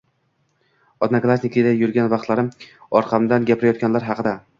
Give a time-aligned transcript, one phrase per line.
[1.07, 2.49] Odnoklassnikida yurgan vaqtlarim
[3.01, 4.35] orqamdan gapirayotganlar haqida